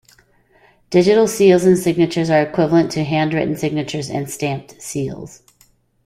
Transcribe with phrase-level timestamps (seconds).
[0.89, 5.43] Digital seals and signatures are equivalent to handwritten signatures and stamped seals.